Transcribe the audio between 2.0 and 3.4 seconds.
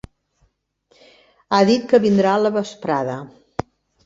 vindrà a la vesprada.